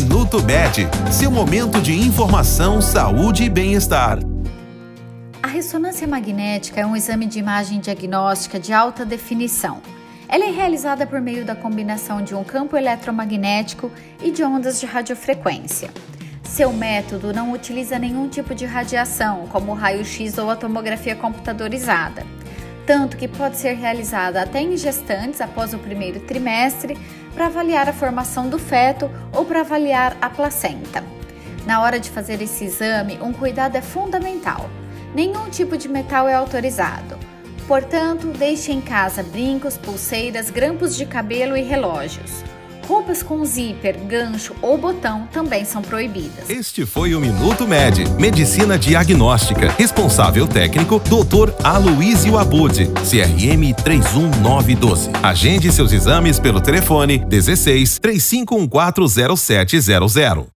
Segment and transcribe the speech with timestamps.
[0.00, 4.18] Minuto Med, seu momento de informação, saúde e bem-estar.
[5.42, 9.82] A ressonância magnética é um exame de imagem diagnóstica de alta definição.
[10.26, 13.92] Ela é realizada por meio da combinação de um campo eletromagnético
[14.22, 15.90] e de ondas de radiofrequência.
[16.42, 22.24] Seu método não utiliza nenhum tipo de radiação, como o raio-x ou a tomografia computadorizada,
[22.90, 26.98] tanto que pode ser realizada até em gestantes após o primeiro trimestre
[27.32, 31.04] para avaliar a formação do feto ou para avaliar a placenta.
[31.64, 34.68] Na hora de fazer esse exame, um cuidado é fundamental.
[35.14, 37.16] Nenhum tipo de metal é autorizado.
[37.68, 42.42] Portanto, deixe em casa brincos, pulseiras, grampos de cabelo e relógios.
[42.90, 46.50] Roupas com zíper, gancho ou botão também são proibidas.
[46.50, 49.72] Este foi o Minuto Med, Medicina Diagnóstica.
[49.78, 51.52] Responsável técnico, Dr.
[51.62, 55.08] Aloysio Abud, CRM 31912.
[55.22, 60.48] Agende seus exames pelo telefone 16 35140700.